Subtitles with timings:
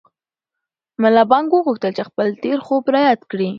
[1.01, 3.49] ملا بانګ وغوښتل چې خپل تېر خوب را یاد کړي.